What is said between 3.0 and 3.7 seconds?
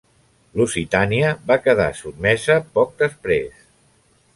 després.